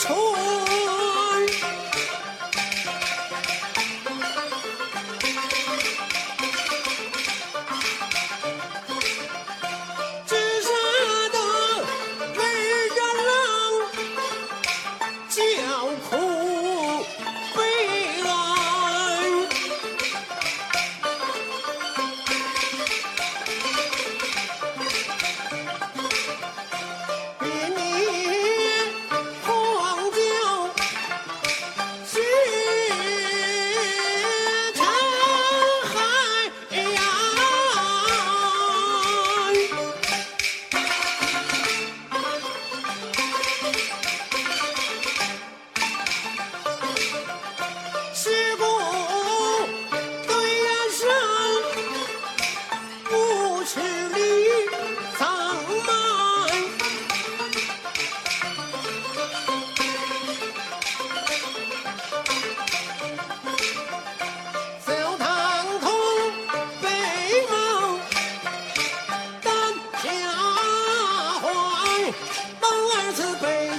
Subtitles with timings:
[0.00, 0.69] tour.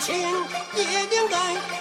[0.02, 1.81] 情也应该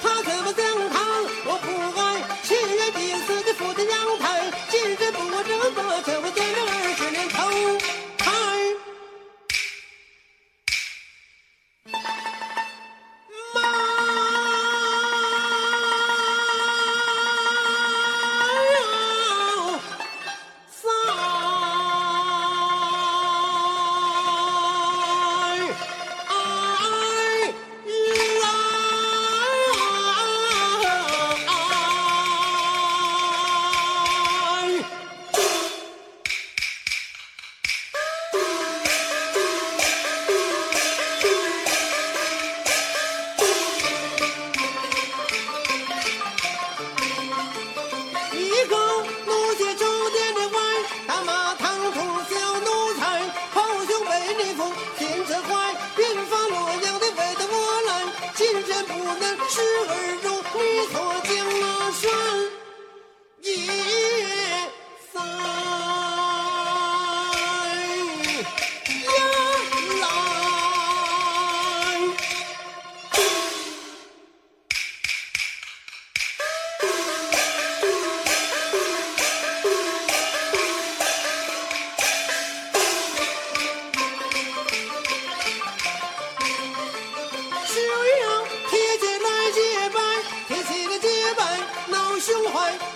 [58.90, 60.39] 不能吃而肉。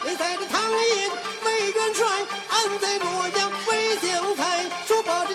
[0.04, 1.10] 你载着唐寅
[1.44, 2.06] 为元帅
[2.48, 5.34] 安在洛阳为秀才说话之